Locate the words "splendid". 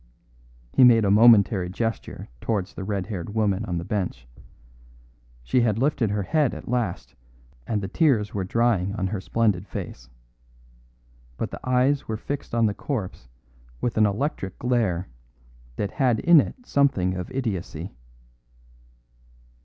9.21-9.67